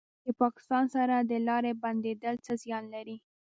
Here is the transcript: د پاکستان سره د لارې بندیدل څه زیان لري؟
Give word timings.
د 0.25 0.27
پاکستان 0.41 0.85
سره 0.95 1.15
د 1.19 1.31
لارې 1.47 1.71
بندیدل 1.83 2.35
څه 2.45 2.53
زیان 2.63 2.83
لري؟ 2.95 3.15